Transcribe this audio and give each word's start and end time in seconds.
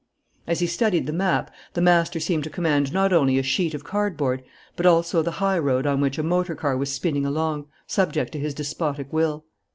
As 0.47 0.61
he 0.61 0.65
studied 0.65 1.05
the 1.05 1.13
map, 1.13 1.51
the 1.75 1.79
master 1.81 2.19
seemed 2.19 2.43
to 2.45 2.49
command 2.49 2.91
not 2.91 3.13
only 3.13 3.37
a 3.37 3.43
sheet 3.43 3.75
of 3.75 3.83
cardboard, 3.83 4.43
but 4.75 4.87
also 4.87 5.21
the 5.21 5.29
highroad 5.37 5.85
on 5.85 6.01
which 6.01 6.17
a 6.17 6.23
motor 6.23 6.55
car 6.55 6.75
was 6.75 6.91
spinning 6.91 7.23
along, 7.23 7.67
subject 7.85 8.31
to 8.31 8.39
his 8.39 8.55
despotic 8.55 9.13
will. 9.13 9.45